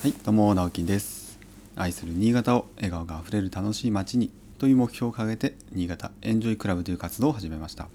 [0.00, 1.38] はい、どうも直樹です。
[1.76, 7.86] 愛する新潟を笑顔があふれる楽しい街にという目標を掲げて新潟エンジョイクラブという活動を始めました。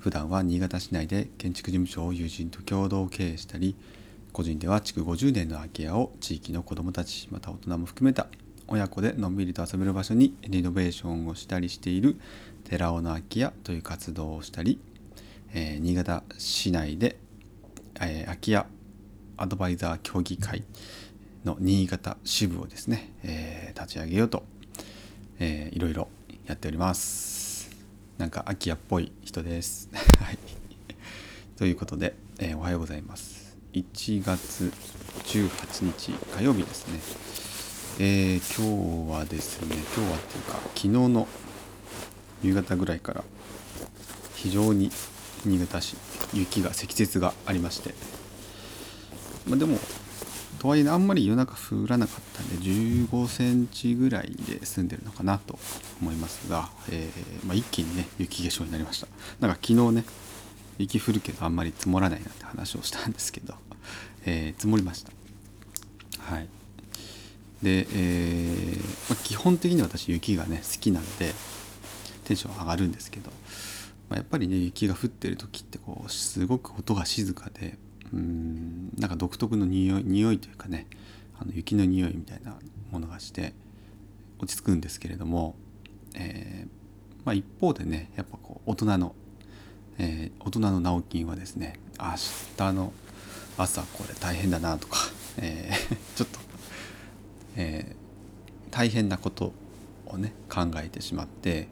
[0.00, 3.76] 普段は新潟市内で建築事務所を友人と共同経営したり、
[4.32, 8.26] 個人では築50年の空き家を地域の子どもたちまた大人も含めた
[8.66, 12.18] 親子でのんびりと遊べる場所にリノベーションをしたりしている
[12.64, 14.80] 寺尾の空き家という活動をしたり、
[15.52, 17.20] えー新潟市内で、
[18.00, 18.66] えー空き家
[19.36, 20.64] アドバイザー協議会
[21.44, 24.44] の新潟支部をですね、えー立ち上げようと、
[25.40, 26.08] えーいろいろ
[26.46, 27.70] やっております。
[28.18, 29.88] なんか空き家っぽい人です。
[30.20, 30.38] はい。
[31.56, 33.56] ということで、えーおはようございます。
[33.72, 34.72] 1月
[35.24, 37.00] 18日火曜日ですね。
[37.98, 41.26] えー今日はですね今日はっていうか昨日の
[42.42, 43.24] 夕方ぐらいから
[44.36, 44.90] 非常に
[45.44, 45.96] 新潟市
[46.32, 47.94] 雪が積雪がありまして
[49.46, 49.78] まあ、でも
[50.64, 55.58] とはいえあんまり夜中降らなかったんで15センチぐらいで済んでるのかなと
[56.00, 59.06] 思いますが、えーまあ、一気にね雪化粧になりました。
[59.40, 60.04] なんか昨日ね
[60.78, 63.54] 雪降るけどあんまり積もらないなって話をしたんですけど、
[64.24, 65.12] えー積もりました。
[66.20, 66.48] はい。
[67.62, 71.34] で、えーまあ、基本的に私雪がね好きなんで
[72.24, 73.30] テンション上がるんですけど、
[74.08, 77.76] まあ、やっぱりね雪が降ってる時ってこうすごく音が静かで
[78.14, 80.86] うーんなんか独特の匂い匂いというかね
[81.38, 82.56] あの雪の匂いみたいな
[82.90, 83.52] ものがして
[84.38, 85.56] 落ち着くんですけれども、
[86.14, 86.68] えー
[87.24, 89.14] まあ、一方でねやっぱこう大人の、
[89.98, 92.12] えー大人の直金はですね明
[92.56, 92.92] 日の
[93.56, 94.98] 朝これ大変だなとか、
[95.38, 96.38] えー ちょっと、
[97.56, 97.96] え
[98.70, 99.52] 大変なこと
[100.06, 101.68] をね考えてしまって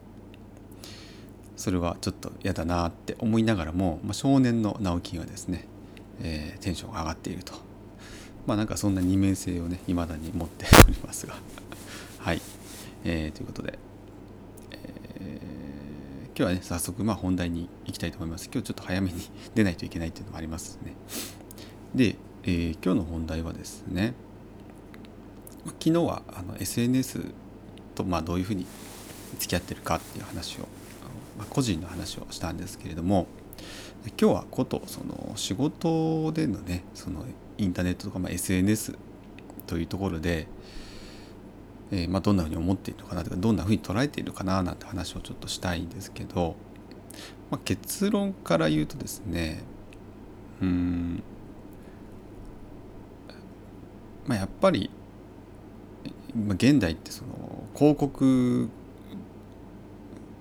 [1.57, 5.67] それはちょっと嫌だなって思いながらも、まあ、少年の直樹はですね、
[6.21, 7.55] えーテンションが上がっていると。
[8.47, 11.35] まあなんかそんな二面性をね未だに持っておりますが。
[12.19, 12.41] はい、
[13.05, 13.79] えーということで、
[14.73, 15.53] えー
[16.35, 18.49] 今日はね早速まあ本題に行きたいと思います。
[18.53, 19.21] 今日ちょっと早めに
[19.55, 20.95] 出ないといけないっていうのもありますね。
[21.95, 24.15] で、えー今日の本題はですね。
[25.65, 27.21] 昨日はあの SNS
[27.95, 28.67] とまあどういうふうに
[29.39, 30.63] 付き合ってるかっていう話を、
[31.39, 33.27] まあ個人の話をしたんですけれども。
[34.09, 37.25] 今日はことその仕事でのねその
[37.59, 38.97] インターネットとか、まあ、SNS
[39.67, 40.49] というところで、
[41.93, 46.57] えーまあ、どんなふうに思っているのかなとかどんなふうに捉えているかななんて話をちょっとしたいんですけど、
[47.51, 49.63] まあ、結論から言うとですね
[50.61, 51.23] うん
[54.27, 54.91] まあやっぱり
[56.35, 58.69] まあ現代ってその広告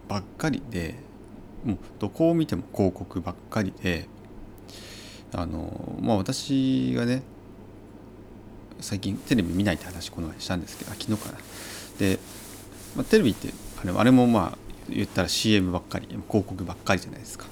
[0.07, 0.95] ばっかりで
[1.63, 4.07] もうどこを見ても広告ばっかりで
[5.33, 7.23] あのまあ私がね
[8.79, 11.37] 最近テレビ見ないって話この前したんですけどあ昨日かな。
[11.99, 12.19] で、
[12.95, 13.49] まあ、テレビって
[13.81, 14.57] あれあれもまあ
[14.89, 17.45] 言ったら CM ばっかり広告ばっかりじゃないですか。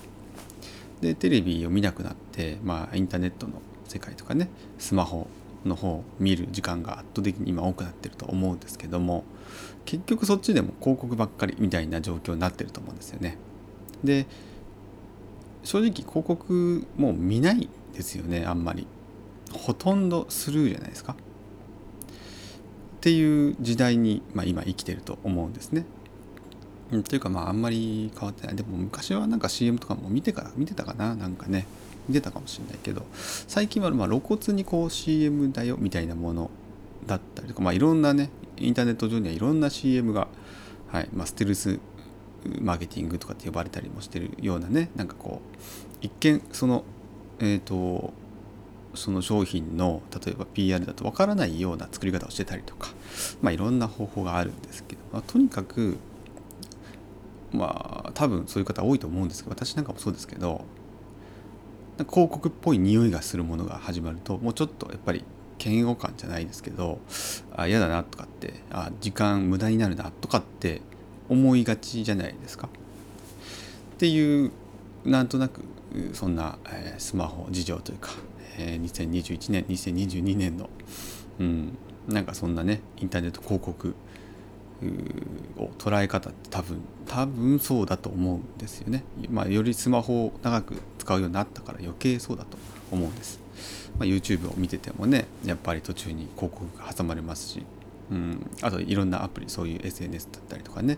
[1.02, 3.54] でテレビを見なくなって、まあ、インターネットの
[3.88, 4.50] 世界とかね
[4.80, 5.28] スマホ
[5.66, 9.24] の方を見る時間が圧倒的に今多くなってると思うんですけども
[9.86, 13.38] 結局そっちでも広告ばっかりみたいな状況になってると思うんですよね。
[14.04, 14.28] で
[15.64, 18.88] 正直広告もう見ないですよねあんまり。
[19.52, 21.14] ほとんどスルーじゃないですか。
[21.14, 21.16] っ
[23.02, 25.86] ていう時代に、まあ、今生きてると思うんですね。
[27.08, 28.56] というかまああんまり変わってない。
[28.56, 31.66] でも昔はなんか CM とかも見てから見てたかななんかね。
[32.10, 36.50] 見てたかもしれないけど最近はま露骨にこう CM だよみたいなもの
[37.06, 40.28] だったりとかまあいろんなねインターネット上にはいろんな CM が、
[40.88, 41.80] はいまあ、ステルス
[42.62, 45.58] マーケティングとかって呼ばれたりもしてるようなねなんかこう
[46.02, 46.84] 一見その
[47.40, 48.14] えっ、と
[48.96, 52.90] その商品の例えば PR だとわからないような作り方をしてたりとか
[53.42, 55.98] まあいろんな方法があるんですけど、まあ、とにかく
[57.52, 60.66] まあ多分そういう方多いと思うんですけど私なんかもそうですけど
[61.98, 65.24] 広告っぽい匂いがするものが始まるともうちょっとやっぱり
[65.64, 67.00] 嫌悪感じゃないですけど
[67.56, 70.82] あ嫌だなとかってあ時間無駄になるなとかって
[71.30, 72.68] 思いがちじゃないですか。
[72.68, 74.52] っていう
[75.06, 75.64] なんとなく
[76.14, 78.12] そんな、えスマホ事情というか、
[78.58, 80.70] え2021年2022年の、
[81.40, 81.78] うん、
[82.08, 83.96] なんかそんなねインターネット広告
[85.58, 89.04] を捉え方って多分多分そうだと思うんですよね。
[89.30, 92.58] まあ、よりスマホを長く使うようになったから余計そうだと
[92.92, 93.40] 思うんです。
[93.98, 97.64] まあ、YouTube を見ててもねやっぱり途中に広告が挟まれますし、
[98.12, 100.98] うん、あといろんなアプリそういう SNS だったりとかね。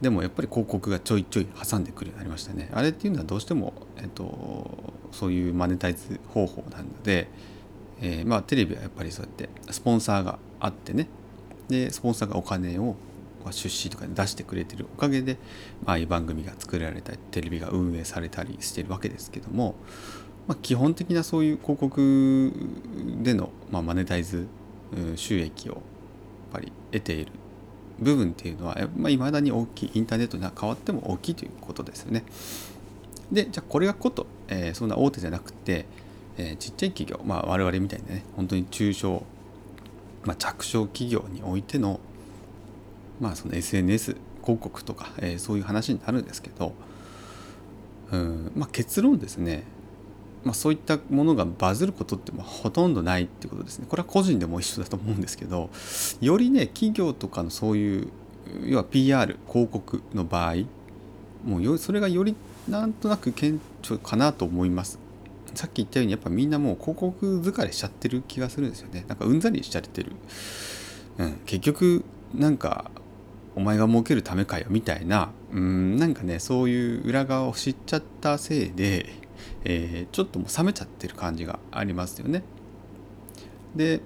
[0.00, 2.70] でもやっぱり広告がちょいちょい挟んでくるようになりましたね。
[2.72, 7.28] あれっていうのはどうしても、えっと、そういうマネタイズ方法なので、
[8.00, 11.08] えー、まあテレビはやっぱりそうやってスポンサーがあってね。
[11.68, 12.96] でスポンサーがお金を
[13.50, 15.36] 出資とかで出してくれてるおかげで、
[15.84, 19.74] まああいう番組が作られたりテレビが運営されたりしてるわけですけども、
[20.46, 22.52] まあ、基本的なそういう広告
[23.22, 24.46] での、まあ、マネタイズ
[25.16, 25.82] 収益を
[26.52, 27.32] ぱり得ている
[27.98, 32.24] 部分っていうのは、まあ、未だに大きいインターネットに変わっても大きいということですよね。
[33.32, 35.84] でじゃあこれがこと、えー、そんな大手じゃなくて、
[36.38, 39.24] えー、ちっちゃい企業、まあ、我々みたいなね本当に中小、
[40.24, 42.00] まあ、着小企業においての,、
[43.20, 46.72] まあその SNS 広告とか、えー、そういう話になるんですけど
[48.12, 49.64] うん、まあ、結論ですね
[50.44, 53.86] まあ、そういったものがバズることってほとんどないってことですね。
[53.88, 55.70] これは個人でも一緒だと思うんですけど
[56.20, 58.08] よりね企業とかのそういう
[58.64, 60.54] 要は PR 広告の場合
[61.44, 62.34] もうよそれがより
[62.68, 64.98] なんとなく顕著かなと思います。
[65.54, 69.04] さっき言ったようにやっぱみんなもう広告疲れしちゃってる気がするんですよね。
[69.08, 70.12] なんかうんざりしちゃってる。
[71.18, 72.90] うん、結局なんか
[73.56, 79.12] お前が儲けるためかよみたいなうんなんかねそういう裏側を知っちゃったせいで
[79.64, 82.42] えー、ちょっともう冷めちゃってる感じがありますよね。
[83.74, 84.00] で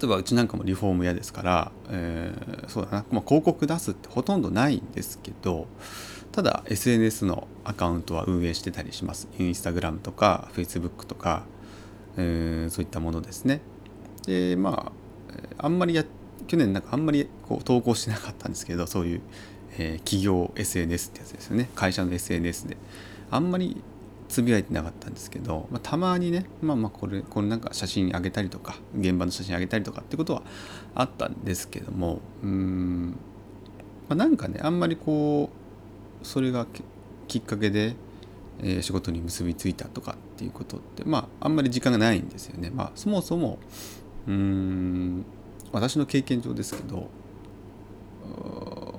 [0.00, 5.66] 例えばうちなんかもリフォーム屋ですから、えー、そうだな、まあ、広告出すってほとんどないんですけど
[6.32, 9.28] ただ SNS のアカウントは運営してたりします。
[9.38, 11.44] インスタグラムとかフェイスブックとか、
[12.16, 13.60] えー、そういったものですね。
[14.26, 14.92] でま
[15.58, 16.04] ああんまりや
[16.46, 19.20] 去年なんかあんまりこう投稿してなかったんですけどそういう、
[19.78, 21.68] えー、企業 SNS ってやつですよね。
[21.74, 22.76] 会社の SNS で。
[23.30, 23.82] あんまり
[24.32, 30.42] つぶやいてなかったんですけど、まあ、たまにねまあまあこれこれなんか写真あげたりとか現場の写真あげたりとかってことは
[30.94, 33.10] あったんですけどもうん、
[34.08, 35.50] まあ、なんかねあんまりこ
[36.22, 36.66] うそれが
[37.28, 37.94] きっかけで、
[38.62, 42.70] えー、仕事に結びついたとかっていうことってまああんまり時間がないんですよね。
[42.74, 43.58] まあそもそも
[44.26, 45.26] うん
[45.72, 47.10] 私の経験上ですけど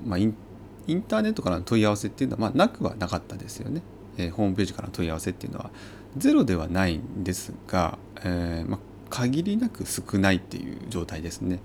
[0.06, 3.82] まあインターネットからの問い合わせっていうのは、まあ、なくはなかったですよね。
[4.16, 5.70] えー、ホームページからの問い合わせっていうのは
[6.16, 8.80] ゼロではないんですが、えー、まあ、
[9.10, 11.60] 限りなく少ないっていう状態ですね。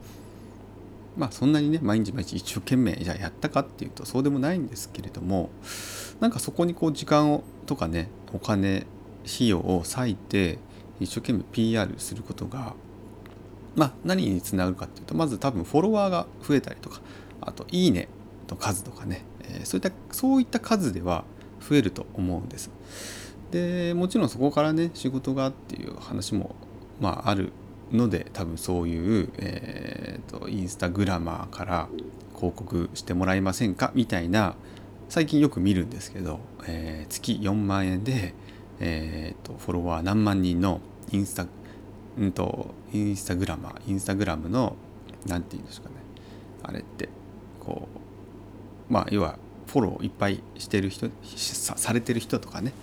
[1.17, 5.49] まあそんなにね毎日毎日一生懸命じゃあやったかっていうとそうでもないんですけれども
[6.19, 8.85] なんかそこにこう時間をとかねお金
[9.25, 10.59] 費用を割いて
[10.99, 12.73] 一生懸命 PR することが
[13.75, 17.01] まあ何につながるかっていうとまず多分フォロワーが増えたりとか
[17.41, 18.07] あといいね
[18.47, 21.23] の数とかね、え、そういったそういった数では
[21.59, 22.69] 増えると思うんです。
[23.51, 26.55] でもちろんそこからね仕事がっていう話も
[26.99, 27.51] まあある
[27.91, 31.89] ので多分そういう、えーと、インスタグラマーから
[32.35, 33.91] 広告してもらえませんか？
[33.95, 34.55] みたいな
[35.09, 38.35] 最近よく見るんですけど、えー、月4万円で、
[38.79, 40.81] えーと、フォロワー何万人の
[41.11, 41.47] インスタ
[42.17, 44.75] うんとインスタグラマーインスタグラムの
[45.25, 45.95] 何て言うんですかね
[46.61, 47.09] あれって
[47.59, 47.87] こ
[48.89, 49.39] うまあ要は
[49.69, 51.09] フォローいっぱいしてる人
[51.75, 52.73] されてる人とかね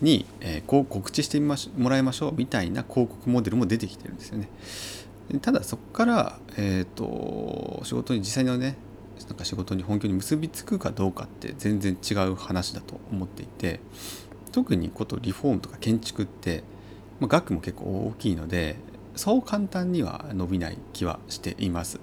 [0.00, 4.48] に、えー、こう告知してみましもらいましょうみたいな広告モデルも出てきてるんですよね。
[5.42, 8.76] ただそこから、えーと、仕事に実際のね
[9.28, 13.80] なんか仕事に本業に結びつくかどうかって全然違う話だと思っていて
[14.52, 16.62] 特にことリフォームとか建築って、
[17.20, 18.76] まあ、額も結構大きいので
[19.18, 21.98] そう簡単には伸びない気はしています。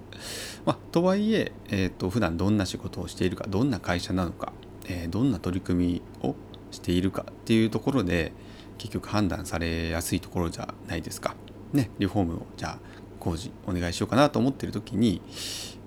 [0.66, 4.52] まあ、とはいええーと、普段どんな仕事をしているかどんな会社なのか、
[4.86, 6.36] えー、どんな取り組みを
[6.72, 8.34] しているかっていうところで
[8.78, 11.36] 結局判断されやすいところじゃないですか。
[11.72, 12.80] ね、リフォームをじゃあ
[13.22, 15.22] 工事お願いしようかなと思ってる時に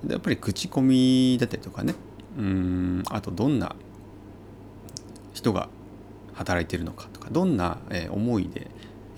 [0.09, 1.95] やっぱり口コミだったりとかね
[2.39, 3.77] うんあとどんな
[5.35, 5.69] 人が
[6.33, 7.79] 働いてるのかとかどんな
[8.11, 8.71] 思いで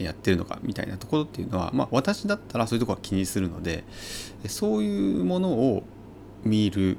[0.05, 3.85] やってるのかみたいなところっていうのは、まあ、私だったらそういうとこは気にするので
[4.47, 5.83] そういうものを
[6.45, 6.97] 見る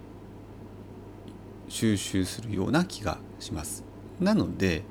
[1.69, 3.83] 収集するような気がします。
[4.19, 4.83] なので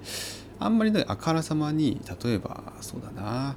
[0.59, 3.57] あんまりねあからさまに例えばそうだな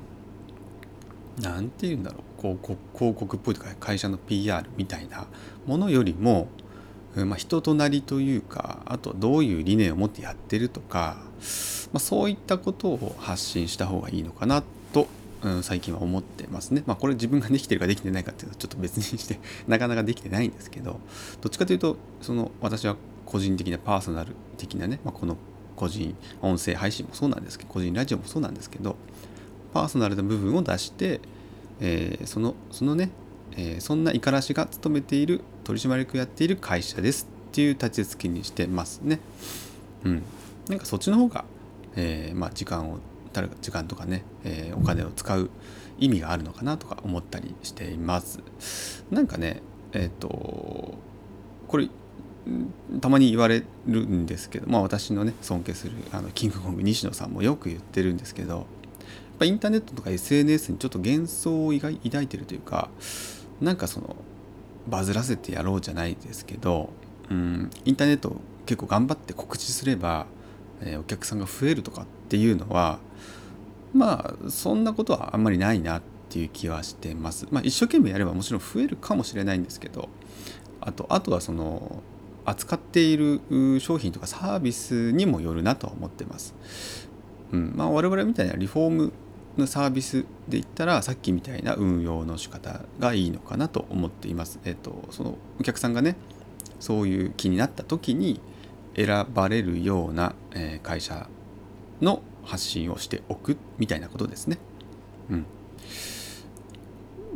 [1.42, 5.28] 何て言うんだろう広告広告っぽいとか会社の PR みたいな
[5.66, 6.48] ものよりも、
[7.16, 11.18] まあ、人となりというかあとどういう理念を持ってやってるとか
[11.94, 15.08] まあ、そういったことを発信した方がいいのかなと、
[15.44, 16.84] うん、最近は思ってますね。
[16.88, 21.00] まあ、これ自分ができてるかできてないかっていうのはちょっと別にして なかなかできてないんですけど
[21.42, 25.38] どっちかというとその私は個人的なパーソナル的なね、まあ、この
[25.76, 28.96] 個人音声配信もそうなんですけど個人ラジオもそうなんですけど
[29.74, 31.20] パーソナルな部分を出して、
[31.80, 33.12] えー、そのそのね、
[33.56, 39.20] えー、そんな五十嵐が勤めている取締役やっている会社ですっていう立ち付けにしてますね。
[40.04, 40.24] うん。
[40.70, 41.46] なんかそっちの方が
[41.96, 43.00] えー、まあ、時間を
[43.34, 45.50] 誰か時間とかね、えー、お金を使う
[46.00, 48.40] 意味があるのかなとか思ったりしています。
[49.12, 49.62] なんかね
[49.94, 50.96] えっ、と
[51.68, 51.90] これ
[53.00, 58.66] たまに言われるんですけど、まあ、私のね尊敬するあのキングコング西野さんもよく言ってるんですけどやっ
[59.40, 62.90] ぱインターネットとか SNS にちょっと幻想を抱いてるというか
[63.62, 64.16] なんかその
[64.88, 66.90] バズらせてやろうじゃないですけど、
[67.30, 68.36] うん、インターネット
[68.66, 70.26] 結構頑張って告知すれば、
[70.86, 73.00] え、お客さんが増えるとかっていうのは
[73.94, 77.48] まあそんなことはあんまりないなっていう気はしてます。
[77.52, 80.10] まあ、一生懸命やればもちろん増えるかもしれないんですけど
[80.82, 82.02] あとあとはその
[82.46, 83.40] 扱っている
[83.80, 86.56] 商品とかサービスにもよるなとは思ってます。
[87.52, 89.14] うんまあ、我々みたいなリフォーム
[89.58, 94.60] のサービスで言ったらさっきみたいな運用の仕方がいいのかなと思っています。
[94.66, 96.16] えっと、そのお客さんがね
[96.80, 98.42] そういう気になった時に
[98.96, 101.28] 選ばれるような、え会社
[102.02, 104.58] の発信をしておくみたいなことですね。
[105.30, 105.46] うん、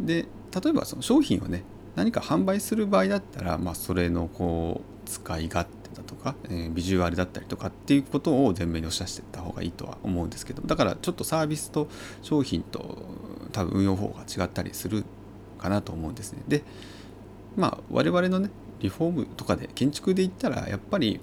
[0.05, 0.25] で
[0.63, 1.63] 例えばその商品をね
[1.95, 11.87] 何か販売する場合だったら、まあ、それのこう使い勝手だとか、えー、ビジュアルだったりとかっていうことを前面に押し出していった方がいいとは思うんですけどだからちょっとサービスと
[12.21, 12.97] 商品と
[13.51, 15.05] 多分運用方法が違ったりする
[15.57, 16.43] かなと思うんですね。
[16.47, 16.63] で
[17.55, 18.49] まあ我々のね
[18.79, 21.19] リフォームとかで建築で言ったらやっぱり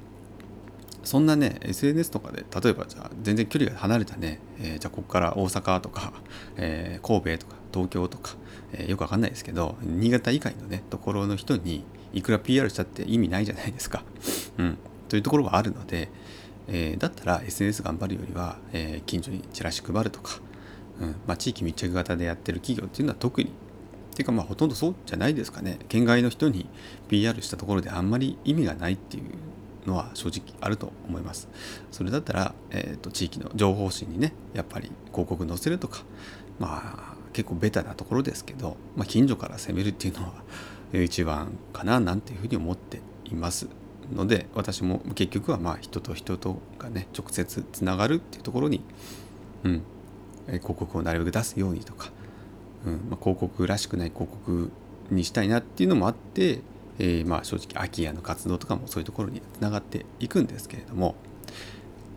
[1.05, 6.13] そんなね SNS とかで例えばじゃあ全然距離が離れたね、えー、じゃあここから大阪とか、
[6.57, 8.37] えー、神戸とか東京とか、
[8.73, 14.05] えー、よくわかんないですけど新潟以外のねところの人にいくら PR したって意味ないじゃないですか。
[14.59, 16.09] うん、というところがあるので、
[16.69, 20.41] え、だったら SNS 頑張るよりは、え、近所にチラシ配るとか、
[21.01, 21.09] うん。
[21.27, 23.51] まあ、地域密着型でやってる企業っていうのは特に。
[23.51, 25.79] っていうかまあほとんどそうじゃないですかね。
[25.89, 26.67] 県外の人に
[27.09, 29.25] PR したところであんまり意味がないっていう
[29.87, 31.49] のは正直あると思います。
[31.91, 36.03] それだったら、えーと、地域の情報誌にねやっぱり広告載せるとか
[36.59, 40.33] まあ結構ベタなところですけど、まあ、近所から攻めるっていうのは
[40.93, 43.69] 一番かななんていうふうに思っています
[44.13, 48.83] ので私も結局はまあ人と人とがね直接つながるっていうところに、
[49.65, 49.83] うん、
[50.47, 52.11] 広告をなるべく出すようにとか、
[52.87, 54.71] うんまあ、広告らしくない広告
[55.11, 56.61] にしたいなっていうのもあって
[56.99, 61.15] えー、まあ正直空き家の活動とかもそういうところにつながっていくんですけれども、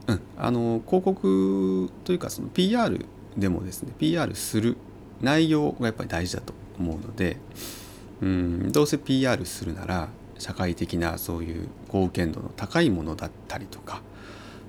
[0.08, 3.06] うん、あの広告というかその PR
[3.36, 4.78] でもですね PR する
[5.22, 7.38] 内容がやっぱり大事だと思うので、
[8.22, 14.02] うん、どうせ PR するなら社会的なそういう貢献度の高いものだったりとか、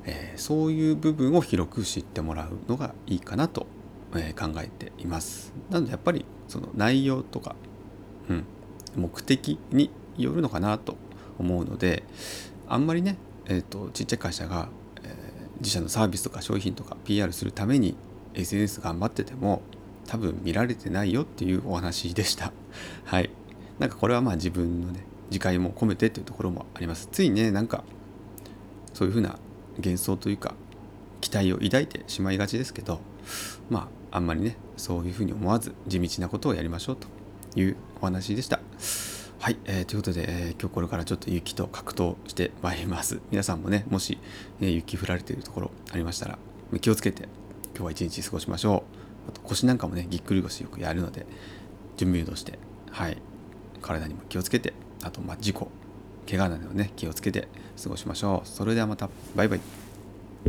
[0.05, 3.67] えー、そういう部分を広く知ってもらうのがいいかなと、
[4.15, 5.53] えー、考えています。
[5.71, 7.55] なのでやっぱりその内容とか、
[8.31, 8.45] うん、
[8.97, 10.97] 目的によるのかなと
[11.39, 12.03] 思うので
[12.69, 13.17] あんまりね、
[13.47, 14.69] えーと、ちっちゃい会社が、
[15.03, 15.13] えー、
[15.61, 17.97] 自社のサービスとか商品とか PR するために
[18.35, 19.63] SNS 頑張ってても
[20.07, 22.53] 多分見られてないよっていうお話でした。
[23.05, 23.31] はい。
[23.79, 27.09] なんかこれはまあ自分のね自戒も込めてっていうところもあります。
[27.13, 27.85] ついねなんか
[28.95, 29.39] そういうふうな
[29.77, 30.55] 幻想というか
[31.21, 33.01] 期待を抱いてしまいがちですけど
[33.71, 37.09] まああんまりねそういうふうに思わず地道なことをやりましょうと
[37.61, 38.61] いうお話でした。
[39.49, 43.23] はい、えー、ということで、えー、今日これからちょっと雪と格闘してまいります。
[43.31, 44.19] 皆さんもね、もし、
[44.61, 46.39] えー、雪降られているところありましたら、
[46.83, 47.31] 気をつけて
[47.75, 48.85] 今日は一日過ごしましょ
[49.27, 49.31] う。
[49.31, 51.25] あと腰なんかもね、ぎっくり腰よくやるので、
[51.97, 52.59] 準備運動して、
[52.91, 53.17] はい、
[53.81, 55.71] 体にも気をつけて、あと、まあ、事故、
[56.29, 57.49] 怪我などね、気をつけて
[57.83, 58.47] 過ごしましょう。
[58.47, 59.61] それではまた、バイバイ。